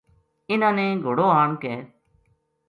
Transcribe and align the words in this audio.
اِنھاں 0.49 0.73
نے 0.77 0.87
گھوڑو 1.03 1.27
آن 1.41 1.51
کے 1.61 1.75